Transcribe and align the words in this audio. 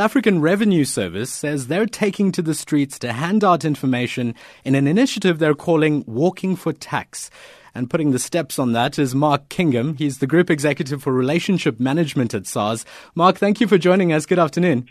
African 0.00 0.40
Revenue 0.40 0.84
Service 0.86 1.30
says 1.30 1.66
they're 1.66 1.84
taking 1.84 2.32
to 2.32 2.40
the 2.40 2.54
streets 2.54 2.98
to 3.00 3.12
hand 3.12 3.44
out 3.44 3.66
information 3.66 4.34
in 4.64 4.74
an 4.74 4.86
initiative 4.86 5.38
they're 5.38 5.54
calling 5.54 6.04
Walking 6.06 6.56
for 6.56 6.72
Tax. 6.72 7.30
And 7.74 7.90
putting 7.90 8.10
the 8.10 8.18
steps 8.18 8.58
on 8.58 8.72
that 8.72 8.98
is 8.98 9.14
Mark 9.14 9.50
Kingon. 9.50 9.98
He's 9.98 10.18
the 10.18 10.26
Group 10.26 10.50
Executive 10.50 11.02
for 11.02 11.12
Relationship 11.12 11.78
Management 11.78 12.32
at 12.32 12.46
SARS. 12.46 12.86
Mark, 13.14 13.36
thank 13.36 13.60
you 13.60 13.68
for 13.68 13.76
joining 13.76 14.10
us. 14.10 14.24
Good 14.24 14.38
afternoon. 14.38 14.88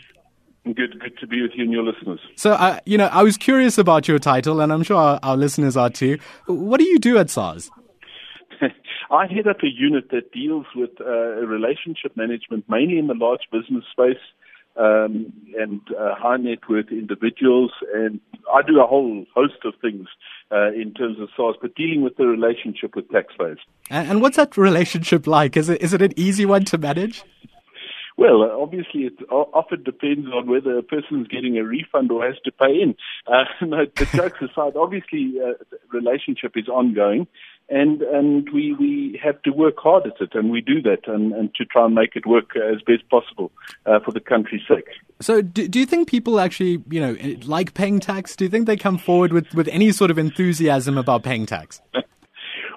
Good, 0.64 1.00
good 1.00 1.18
to 1.18 1.26
be 1.26 1.42
with 1.42 1.52
you 1.56 1.64
and 1.64 1.72
your 1.72 1.82
listeners. 1.82 2.20
So, 2.36 2.52
uh, 2.52 2.78
you 2.86 2.96
know, 2.96 3.06
I 3.06 3.24
was 3.24 3.36
curious 3.36 3.78
about 3.78 4.06
your 4.06 4.20
title, 4.20 4.60
and 4.60 4.72
I'm 4.72 4.84
sure 4.84 4.96
our, 4.96 5.18
our 5.24 5.36
listeners 5.36 5.76
are 5.76 5.90
too. 5.90 6.18
What 6.46 6.78
do 6.78 6.84
you 6.84 7.00
do 7.00 7.18
at 7.18 7.30
SARS? 7.30 7.68
I 9.10 9.26
head 9.26 9.48
up 9.48 9.64
a 9.64 9.68
unit 9.68 10.10
that 10.12 10.30
deals 10.30 10.66
with 10.76 10.90
uh, 11.00 11.10
relationship 11.44 12.16
management, 12.16 12.68
mainly 12.68 12.98
in 12.98 13.08
the 13.08 13.14
large 13.14 13.48
business 13.50 13.84
space 13.90 14.22
um, 14.76 15.32
and 15.58 15.80
uh, 15.98 16.14
high 16.14 16.36
net 16.36 16.58
worth 16.68 16.90
individuals, 16.90 17.72
and 17.94 18.20
I 18.52 18.62
do 18.62 18.80
a 18.80 18.86
whole 18.86 19.24
host 19.34 19.64
of 19.64 19.74
things 19.80 20.08
uh, 20.52 20.72
in 20.72 20.94
terms 20.94 21.18
of 21.20 21.28
SARS, 21.36 21.56
but 21.60 21.74
dealing 21.74 22.02
with 22.02 22.16
the 22.16 22.26
relationship 22.26 22.94
with 22.96 23.08
taxpayers. 23.10 23.58
And, 23.90 24.10
and 24.10 24.22
what's 24.22 24.36
that 24.36 24.56
relationship 24.56 25.26
like? 25.26 25.56
Is 25.56 25.68
it 25.68 25.80
is 25.82 25.92
it 25.92 26.02
an 26.02 26.12
easy 26.16 26.46
one 26.46 26.64
to 26.66 26.78
manage? 26.78 27.24
Well, 28.20 28.42
obviously, 28.60 29.04
it 29.04 29.14
often 29.30 29.82
depends 29.82 30.28
on 30.28 30.46
whether 30.46 30.76
a 30.76 30.82
person 30.82 31.22
is 31.22 31.26
getting 31.28 31.56
a 31.56 31.64
refund 31.64 32.12
or 32.12 32.22
has 32.26 32.36
to 32.44 32.52
pay 32.52 32.82
in. 32.82 32.94
Uh, 33.26 33.44
no, 33.64 33.86
the 33.96 34.04
jokes 34.14 34.42
aside, 34.42 34.76
obviously, 34.76 35.36
uh, 35.42 35.54
the 35.70 35.78
relationship 35.90 36.52
is 36.54 36.68
ongoing, 36.68 37.26
and 37.70 38.02
and 38.02 38.46
we 38.52 38.74
we 38.74 39.18
have 39.24 39.40
to 39.44 39.52
work 39.52 39.76
hard 39.78 40.06
at 40.06 40.20
it, 40.20 40.34
and 40.34 40.50
we 40.50 40.60
do 40.60 40.82
that, 40.82 41.08
and, 41.08 41.32
and 41.32 41.54
to 41.54 41.64
try 41.64 41.86
and 41.86 41.94
make 41.94 42.14
it 42.14 42.26
work 42.26 42.50
as 42.56 42.82
best 42.82 43.08
possible 43.08 43.50
uh, 43.86 44.00
for 44.00 44.12
the 44.12 44.20
country's 44.20 44.68
sake. 44.68 44.88
So, 45.20 45.40
do, 45.40 45.66
do 45.66 45.80
you 45.80 45.86
think 45.86 46.06
people 46.06 46.40
actually, 46.40 46.84
you 46.90 47.00
know, 47.00 47.16
like 47.46 47.72
paying 47.72 48.00
tax? 48.00 48.36
Do 48.36 48.44
you 48.44 48.50
think 48.50 48.66
they 48.66 48.76
come 48.76 48.98
forward 48.98 49.32
with 49.32 49.54
with 49.54 49.68
any 49.68 49.92
sort 49.92 50.10
of 50.10 50.18
enthusiasm 50.18 50.98
about 50.98 51.22
paying 51.22 51.46
tax? 51.46 51.80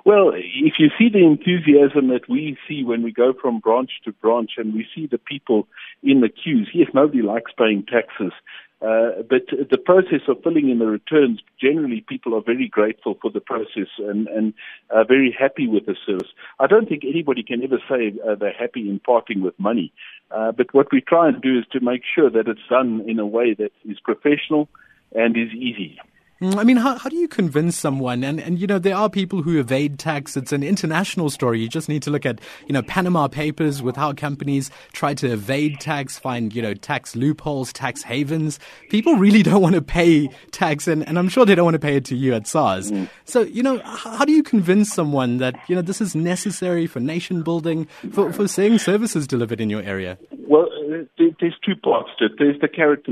Well, 0.05 0.33
if 0.35 0.73
you 0.79 0.89
see 0.97 1.07
the 1.09 1.25
enthusiasm 1.25 2.09
that 2.09 2.27
we 2.27 2.57
see 2.67 2.83
when 2.83 3.03
we 3.03 3.13
go 3.13 3.33
from 3.33 3.59
branch 3.59 3.91
to 4.03 4.11
branch 4.11 4.51
and 4.57 4.73
we 4.73 4.85
see 4.93 5.07
the 5.07 5.17
people 5.17 5.67
in 6.01 6.19
the 6.19 6.27
queues, 6.27 6.69
yes, 6.73 6.89
nobody 6.93 7.21
likes 7.21 7.51
paying 7.57 7.85
taxes. 7.85 8.33
Uh, 8.81 9.23
but 9.29 9.43
the 9.71 9.77
process 9.77 10.19
of 10.27 10.43
filling 10.43 10.69
in 10.69 10.79
the 10.79 10.85
returns, 10.85 11.39
generally 11.61 12.03
people 12.05 12.35
are 12.35 12.41
very 12.41 12.67
grateful 12.67 13.17
for 13.21 13.31
the 13.31 13.39
process 13.39 13.87
and, 13.97 14.27
and 14.27 14.53
uh, 14.89 15.05
very 15.05 15.33
happy 15.37 15.67
with 15.67 15.85
the 15.85 15.95
service. 16.05 16.27
I 16.59 16.67
don't 16.67 16.89
think 16.89 17.05
anybody 17.05 17.43
can 17.43 17.63
ever 17.63 17.79
say 17.89 18.13
uh, 18.27 18.35
they're 18.35 18.51
happy 18.51 18.89
in 18.89 18.99
parting 18.99 19.41
with 19.41 19.57
money. 19.57 19.93
Uh, 20.31 20.51
but 20.51 20.73
what 20.73 20.91
we 20.91 20.99
try 20.99 21.29
and 21.29 21.41
do 21.41 21.59
is 21.59 21.65
to 21.71 21.79
make 21.79 22.01
sure 22.13 22.29
that 22.29 22.49
it's 22.49 22.67
done 22.69 23.05
in 23.07 23.19
a 23.19 23.25
way 23.25 23.53
that 23.53 23.71
is 23.85 24.01
professional 24.01 24.67
and 25.15 25.37
is 25.37 25.53
easy. 25.53 25.97
Mm, 26.41 26.57
I 26.57 26.63
mean, 26.63 26.77
how, 26.77 26.97
how 26.97 27.09
do 27.09 27.15
you 27.15 27.27
convince 27.27 27.77
someone? 27.77 28.23
And, 28.23 28.39
and, 28.39 28.59
you 28.59 28.67
know, 28.67 28.79
there 28.79 28.95
are 28.95 29.09
people 29.09 29.41
who 29.41 29.59
evade 29.59 29.99
tax. 29.99 30.35
It's 30.35 30.51
an 30.51 30.63
international 30.63 31.29
story. 31.29 31.59
You 31.59 31.69
just 31.69 31.87
need 31.87 32.01
to 32.03 32.11
look 32.11 32.25
at, 32.25 32.41
you 32.67 32.73
know, 32.73 32.81
Panama 32.81 33.27
Papers 33.27 33.81
with 33.81 33.95
how 33.95 34.13
companies 34.13 34.71
try 34.93 35.13
to 35.13 35.31
evade 35.31 35.79
tax, 35.79 36.17
find, 36.17 36.53
you 36.53 36.61
know, 36.61 36.73
tax 36.73 37.15
loopholes, 37.15 37.71
tax 37.71 38.03
havens. 38.03 38.59
People 38.89 39.15
really 39.15 39.43
don't 39.43 39.61
want 39.61 39.75
to 39.75 39.81
pay 39.81 40.27
tax, 40.51 40.87
and, 40.87 41.07
and 41.07 41.19
I'm 41.19 41.29
sure 41.29 41.45
they 41.45 41.55
don't 41.55 41.65
want 41.65 41.75
to 41.75 41.79
pay 41.79 41.97
it 41.97 42.05
to 42.05 42.15
you 42.15 42.33
at 42.33 42.47
SARS. 42.47 42.91
Mm. 42.91 43.09
So, 43.25 43.41
you 43.41 43.63
know, 43.63 43.79
how 43.83 44.25
do 44.25 44.31
you 44.31 44.43
convince 44.43 44.91
someone 44.91 45.37
that, 45.37 45.57
you 45.69 45.75
know, 45.75 45.81
this 45.81 46.01
is 46.01 46.15
necessary 46.15 46.87
for 46.87 46.99
nation 46.99 47.43
building, 47.43 47.87
for, 48.11 48.33
for 48.33 48.47
seeing 48.47 48.77
services 48.79 49.27
delivered 49.27 49.61
in 49.61 49.69
your 49.69 49.81
area? 49.83 50.17
Well, 50.31 50.63
uh, 50.63 51.03
there's 51.39 51.55
two 51.65 51.75
parts 51.75 52.09
to 52.19 52.25
it. 52.25 52.33
There's 52.37 52.59
the 52.59 52.67
carrot 52.67 53.05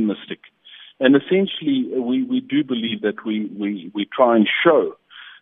and 1.02 1.16
essentially, 1.16 1.90
we, 2.00 2.24
we 2.24 2.42
do 2.42 2.64
believe 2.64 3.02
that 3.02 3.26
we, 3.26 3.50
we, 3.58 3.92
we 3.94 4.06
try 4.06 4.36
and 4.36 4.48
show 4.64 4.96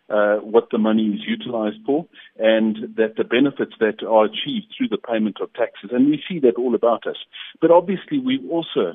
uh, 0.08 0.36
what 0.36 0.68
the 0.72 0.78
money 0.78 1.06
is 1.08 1.20
utilized 1.26 1.76
for 1.84 2.06
and 2.38 2.96
that 2.96 3.16
the 3.16 3.24
benefits 3.24 3.74
that 3.78 4.02
are 4.02 4.24
achieved 4.24 4.66
through 4.76 4.88
the 4.88 4.96
payment 4.96 5.36
of 5.40 5.52
taxes. 5.52 5.90
And 5.92 6.06
we 6.06 6.22
see 6.26 6.38
that 6.40 6.56
all 6.56 6.74
about 6.74 7.06
us. 7.06 7.18
But 7.60 7.70
obviously, 7.70 8.18
we 8.18 8.40
also 8.50 8.94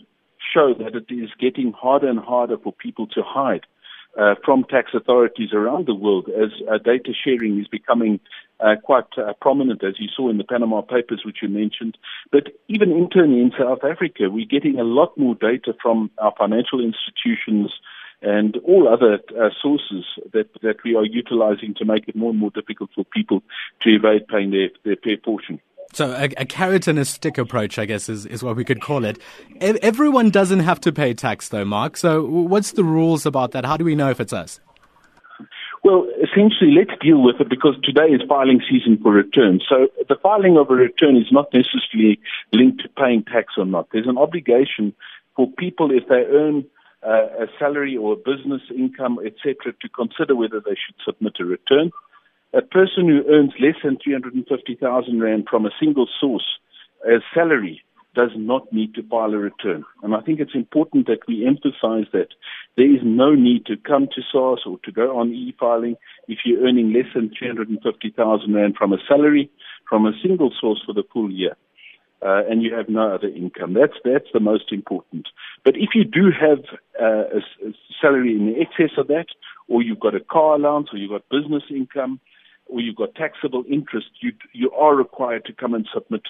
show 0.54 0.74
that 0.80 0.96
it 0.96 1.14
is 1.14 1.30
getting 1.40 1.72
harder 1.72 2.08
and 2.08 2.20
harder 2.20 2.58
for 2.58 2.74
people 2.74 3.06
to 3.08 3.22
hide 3.24 3.66
uh, 4.20 4.36
from 4.44 4.64
tax 4.64 4.92
authorities 4.94 5.50
around 5.54 5.88
the 5.88 5.96
world 5.96 6.30
as 6.30 6.50
uh, 6.70 6.78
data 6.78 7.12
sharing 7.24 7.60
is 7.60 7.68
becoming 7.68 8.20
uh, 8.60 8.76
quite 8.82 9.06
uh, 9.18 9.34
prominent, 9.42 9.84
as 9.84 9.96
you 10.00 10.08
saw 10.16 10.30
in 10.30 10.38
the 10.38 10.44
Panama 10.44 10.82
Papers, 10.82 11.24
which 11.26 11.38
you 11.42 11.50
mentioned. 11.50 11.98
But 12.32 12.44
even 12.68 12.92
internally 12.92 13.42
in 13.42 13.52
South 13.58 13.84
Africa, 13.84 14.30
we're 14.30 14.46
getting 14.46 14.80
a 14.80 14.84
lot 14.84 15.18
more 15.18 15.36
data 15.36 15.74
from 15.82 16.12
our 16.18 16.34
financial 16.38 16.80
institutions 16.80 17.74
and 18.22 18.58
all 18.66 18.88
other 18.88 19.20
uh, 19.40 19.50
sources 19.62 20.06
that, 20.34 20.48
that 20.62 20.78
we 20.84 20.96
are 20.96 21.06
utilizing 21.06 21.74
to 21.78 21.86
make 21.86 22.08
it 22.08 22.16
more 22.16 22.32
and 22.32 22.40
more 22.40 22.52
difficult 22.52 22.90
for 22.96 23.04
people 23.04 23.44
to 23.82 23.90
evade 23.90 24.28
paying 24.28 24.52
their, 24.52 24.70
their 24.84 24.96
fair 25.04 25.18
portion. 25.18 25.60
So 25.96 26.12
a, 26.12 26.26
a, 26.36 26.46
carrot 26.46 26.90
and 26.90 27.00
a 27.00 27.06
stick 27.06 27.38
approach, 27.38 27.80
I 27.80 27.86
guess, 27.86 28.10
is, 28.10 28.26
is 28.26 28.44
what 28.44 28.58
we 28.58 28.66
could 28.66 28.82
call 28.82 29.06
it. 29.06 29.18
E- 29.62 29.80
everyone 29.82 30.30
doesn't 30.30 30.60
have 30.60 30.82
to 30.82 30.92
pay 30.92 31.14
tax, 31.14 31.48
though, 31.48 31.64
Mark. 31.64 31.96
So 31.96 32.26
what's 32.26 32.74
the 32.74 32.84
rules 32.84 33.26
about 33.26 33.54
that? 33.54 33.64
How 33.64 33.78
do 33.78 33.86
we 33.86 33.96
know 33.96 34.10
if 34.10 34.20
it's 34.20 34.34
us? 34.34 34.60
Well, 35.86 36.06
essentially, 36.22 36.72
let's 36.78 37.00
deal 37.00 37.24
with 37.24 37.40
it 37.40 37.48
because 37.48 37.76
today 37.82 38.08
is 38.08 38.22
filing 38.28 38.60
season 38.70 39.00
for 39.02 39.14
returns. 39.14 39.64
So 39.70 39.88
the 40.10 40.18
filing 40.22 40.58
of 40.58 40.70
a 40.70 40.74
return 40.74 41.16
is 41.16 41.32
not 41.32 41.54
necessarily 41.54 42.20
linked 42.52 42.82
to 42.82 42.90
paying 42.90 43.24
tax 43.24 43.54
or 43.58 43.64
not. 43.64 43.88
There's 43.94 44.08
an 44.08 44.18
obligation 44.18 44.94
for 45.38 45.50
people 45.50 45.92
if 45.92 46.10
they 46.10 46.26
earn 46.26 46.66
uh, 47.08 47.44
a 47.44 47.48
salary 47.58 47.96
or 47.96 48.14
a 48.14 48.16
business 48.18 48.64
income, 48.76 49.18
etc., 49.26 49.72
to 49.82 49.88
consider 49.88 50.36
whether 50.36 50.60
they 50.60 50.76
should 50.76 50.96
submit 51.06 51.36
a 51.40 51.46
return 51.46 51.92
a 52.56 52.62
person 52.62 53.08
who 53.08 53.24
earns 53.30 53.52
less 53.60 53.76
than 53.84 53.98
350,000 54.04 55.20
Rand 55.20 55.48
from 55.50 55.66
a 55.66 55.72
single 55.80 56.08
source 56.20 56.58
as 57.06 57.22
salary 57.34 57.82
does 58.16 58.32
not 58.36 58.72
need 58.72 58.96
to 58.96 59.04
file 59.04 59.34
a 59.34 59.38
return. 59.38 59.84
And 60.02 60.16
I 60.16 60.22
think 60.22 60.40
it's 60.40 60.56
important 60.56 61.08
that 61.08 61.28
we 61.28 61.46
emphasize 61.46 62.08
that 62.14 62.30
there 62.78 62.90
is 62.90 63.02
no 63.04 63.36
need 63.36 63.66
to 63.66 63.76
come 63.76 64.08
to 64.16 64.22
SARS 64.32 64.62
or 64.66 64.80
to 64.86 64.92
go 64.92 65.20
on 65.20 65.34
e-filing 65.34 65.98
if 66.30 66.40
you're 66.46 66.66
earning 66.66 66.94
less 66.94 67.12
than 67.14 67.30
350,000 67.38 68.54
Rand 68.54 68.76
from 68.78 68.94
a 68.94 68.98
salary 69.08 69.52
from 69.90 70.06
a 70.06 70.14
single 70.24 70.52
source 70.60 70.82
for 70.86 70.94
the 70.94 71.04
full 71.12 71.30
year. 71.30 71.56
Uh, 72.26 72.42
and 72.50 72.64
you 72.64 72.74
have 72.74 72.88
no 72.88 73.14
other 73.14 73.28
income. 73.28 73.74
That's 73.74 73.94
that's 74.04 74.32
the 74.34 74.40
most 74.40 74.72
important. 74.72 75.28
But 75.64 75.76
if 75.76 75.90
you 75.94 76.06
do 76.06 76.32
have 76.32 76.60
uh, 77.00 77.38
a, 77.38 77.68
a 77.68 77.74
salary 78.02 78.32
in 78.32 78.56
excess 78.60 78.98
of 78.98 79.08
that, 79.08 79.28
or 79.68 79.84
you've 79.84 80.00
got 80.00 80.16
a 80.16 80.22
car 80.22 80.56
allowance, 80.56 80.88
or 80.92 80.98
you've 80.98 81.12
got 81.12 81.30
business 81.30 81.64
income, 81.70 82.20
or 82.76 82.82
you've 82.82 82.98
got 82.98 83.16
taxable 83.16 83.64
interest, 83.70 84.08
you, 84.20 84.34
you 84.52 84.70
are 84.72 84.94
required 84.94 85.46
to 85.46 85.54
come 85.54 85.74
and 85.74 85.88
submit 85.94 86.24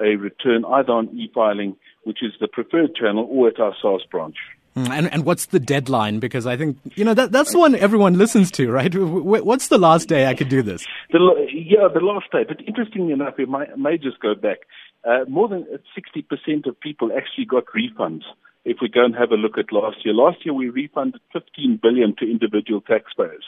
a 0.00 0.14
return 0.14 0.64
either 0.64 0.92
on 0.92 1.08
e-filing, 1.08 1.74
which 2.04 2.22
is 2.22 2.30
the 2.40 2.46
preferred 2.46 2.94
channel, 2.94 3.26
or 3.28 3.48
at 3.48 3.58
our 3.58 3.74
SARS 3.82 4.06
branch. 4.08 4.36
Hmm, 4.76 4.92
and, 4.92 5.12
and 5.12 5.24
what's 5.24 5.46
the 5.46 5.58
deadline? 5.58 6.20
Because 6.20 6.46
I 6.46 6.56
think, 6.56 6.78
you 6.94 7.04
know, 7.04 7.14
that, 7.14 7.32
that's 7.32 7.50
the 7.50 7.58
one 7.58 7.74
everyone 7.74 8.16
listens 8.16 8.52
to, 8.52 8.70
right? 8.70 8.94
What's 8.94 9.66
the 9.66 9.78
last 9.78 10.08
day 10.08 10.26
I 10.26 10.34
could 10.34 10.48
do 10.48 10.62
this? 10.62 10.86
The, 11.10 11.18
yeah, 11.52 11.88
the 11.92 11.98
last 11.98 12.30
day. 12.30 12.44
But 12.46 12.60
interestingly 12.64 13.12
enough, 13.12 13.34
it 13.40 13.48
may, 13.48 13.64
may 13.76 13.98
just 13.98 14.20
go 14.20 14.36
back. 14.36 14.58
Uh, 15.04 15.24
more 15.28 15.48
than 15.48 15.66
60% 15.98 16.66
of 16.68 16.78
people 16.78 17.10
actually 17.10 17.46
got 17.46 17.64
refunds 17.74 18.22
if 18.64 18.76
we 18.80 18.88
go 18.88 19.04
and 19.04 19.16
have 19.16 19.32
a 19.32 19.36
look 19.36 19.58
at 19.58 19.72
last 19.72 20.04
year. 20.04 20.14
Last 20.14 20.44
year, 20.44 20.54
we 20.54 20.68
refunded 20.68 21.20
15 21.32 21.80
billion 21.82 22.14
to 22.18 22.30
individual 22.30 22.82
taxpayers. 22.82 23.44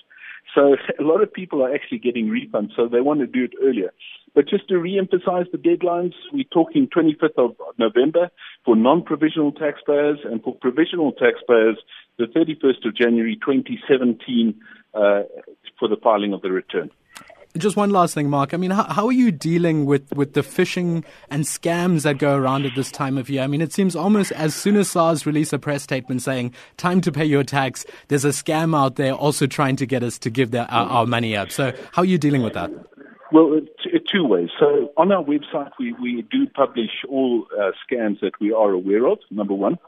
So 0.55 0.77
a 0.99 1.03
lot 1.03 1.23
of 1.23 1.33
people 1.33 1.63
are 1.63 1.75
actually 1.75 1.99
getting 1.99 2.29
refunds, 2.29 2.75
so 2.77 2.89
they 2.89 3.01
want 3.01 3.21
to 3.21 3.27
do 3.27 3.45
it 3.45 3.53
earlier. 3.63 3.93
But 4.35 4.49
just 4.49 4.69
to 4.69 4.79
re-emphasize 4.79 5.47
the 5.51 5.59
deadlines, 5.59 6.15
we're 6.33 6.45
talking 6.45 6.89
25th 6.89 7.37
of 7.37 7.57
November 7.79 8.31
for 8.65 8.77
non-provisional 8.77 9.53
taxpayers, 9.53 10.19
and 10.25 10.43
for 10.43 10.55
provisional 10.55 11.13
taxpayers, 11.13 11.79
the 12.19 12.27
31st 12.27 12.87
of 12.87 12.97
January 12.97 13.37
2017 13.37 14.55
uh, 14.95 15.23
for 15.79 15.89
the 15.89 15.97
filing 16.03 16.33
of 16.33 16.43
the 16.43 16.51
return. 16.51 16.91
Just 17.57 17.77
one 17.77 17.91
last 17.91 18.15
thing, 18.15 18.31
Mark. 18.31 18.55
I 18.55 18.57
mean, 18.57 18.71
how, 18.71 18.85
how, 18.85 19.07
are 19.07 19.13
you 19.13 19.33
dealing 19.33 19.85
with, 19.85 20.13
with 20.15 20.35
the 20.35 20.43
phishing 20.43 21.05
and 21.31 21.45
scams 21.45 22.03
that 22.03 22.19
go 22.19 22.37
around 22.37 22.65
at 22.65 22.77
this 22.77 22.93
time 22.93 23.19
of 23.19 23.29
year? 23.29 23.43
I 23.43 23.49
mean, 23.49 23.61
it 23.61 23.73
seems 23.73 23.97
almost 23.97 24.31
as 24.33 24.55
soon 24.55 24.77
as 24.77 24.89
SARS 24.89 25.27
release 25.27 25.53
a 25.53 25.59
press 25.59 25.83
statement 25.83 26.23
saying, 26.23 26.55
time 26.77 27.01
to 27.01 27.11
pay 27.11 27.25
your 27.25 27.43
tax, 27.43 27.85
there's 28.07 28.25
a 28.25 28.29
scam 28.29 28.77
out 28.77 28.95
there 28.95 29.15
also 29.15 29.49
trying 29.49 29.75
to 29.77 29.87
get 29.87 30.05
us 30.05 30.17
to 30.19 30.31
give 30.31 30.53
their, 30.53 30.71
our, 30.71 30.89
our 30.89 31.07
money 31.07 31.37
up. 31.37 31.51
So 31.51 31.73
how 31.93 32.03
are 32.03 32.07
you 32.07 32.19
dealing 32.19 32.45
with 32.45 32.55
that? 32.55 32.71
Well, 33.33 33.61
two 34.13 34.25
ways. 34.25 34.51
So 34.59 34.93
on 34.97 35.11
our 35.11 35.23
website, 35.23 35.71
we, 35.79 35.93
we 35.95 36.23
do 36.31 36.47
publish 36.47 36.91
all 37.09 37.47
uh, 37.59 37.73
scams 37.85 38.21
that 38.21 38.39
we 38.41 38.53
are 38.53 38.71
aware 38.71 39.07
of, 39.07 39.19
number 39.31 39.55
one. 39.55 39.79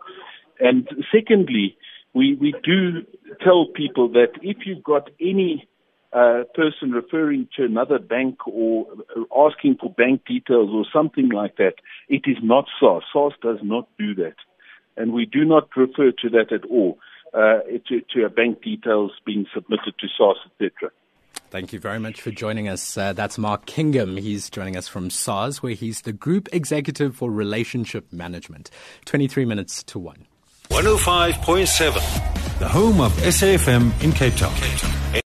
And 0.58 0.88
secondly, 1.12 1.76
we, 2.14 2.34
we 2.34 2.54
do 2.62 3.06
tell 3.42 3.66
people 3.66 4.08
that 4.12 4.32
if 4.42 4.66
you've 4.66 4.84
got 4.84 5.10
any 5.20 5.68
uh, 6.12 6.44
person 6.54 6.92
referring 6.92 7.48
to 7.56 7.64
another 7.64 7.98
bank 7.98 8.46
or 8.46 8.86
asking 9.34 9.76
for 9.80 9.90
bank 9.90 10.22
details 10.26 10.70
or 10.72 10.84
something 10.92 11.30
like 11.30 11.56
that, 11.56 11.74
it 12.08 12.22
is 12.26 12.36
not 12.42 12.66
SARS. 12.78 13.04
SARS 13.12 13.34
does 13.42 13.58
not 13.62 13.88
do 13.98 14.14
that. 14.16 14.34
and 14.96 15.12
we 15.12 15.26
do 15.26 15.44
not 15.44 15.68
refer 15.76 16.12
to 16.12 16.28
that 16.30 16.52
at 16.52 16.64
all, 16.70 16.98
uh, 17.34 17.60
to, 17.88 18.00
to 18.12 18.28
bank 18.28 18.62
details 18.62 19.12
being 19.24 19.46
submitted 19.54 19.94
to 19.98 20.06
SARS, 20.16 20.38
etc. 20.46 20.90
Thank 21.50 21.72
you 21.72 21.78
very 21.78 21.98
much 21.98 22.20
for 22.20 22.30
joining 22.30 22.68
us. 22.68 22.96
Uh, 22.96 23.12
that's 23.12 23.36
Mark 23.36 23.66
Kingon. 23.66 24.18
He's 24.18 24.48
joining 24.48 24.76
us 24.76 24.88
from 24.88 25.10
SARS, 25.10 25.62
where 25.62 25.74
he's 25.74 26.02
the 26.02 26.12
Group 26.12 26.48
Executive 26.52 27.14
for 27.16 27.30
Relationship 27.30 28.12
Management. 28.12 28.70
23 29.04 29.44
minutes 29.44 29.82
to 29.84 29.98
1. 29.98 30.26
105.7, 30.70 32.58
the 32.58 32.68
home 32.68 33.00
of 33.00 33.12
SAFM 33.12 34.02
in 34.02 34.12
Cape 34.12 34.34
Town. 34.36 34.54
Cape 34.54 34.78
Town. 34.78 35.14